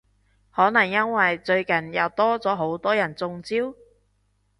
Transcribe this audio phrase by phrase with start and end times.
[0.51, 3.55] 可能因為最近又多咗好多人中招？